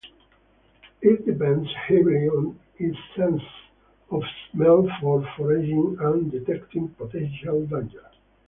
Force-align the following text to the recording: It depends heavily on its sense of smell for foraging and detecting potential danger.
It 1.03 1.27
depends 1.27 1.69
heavily 1.75 2.27
on 2.27 2.59
its 2.79 2.97
sense 3.15 3.43
of 4.09 4.23
smell 4.51 4.89
for 4.99 5.23
foraging 5.37 5.95
and 5.99 6.31
detecting 6.31 6.87
potential 6.95 7.67
danger. 7.67 8.09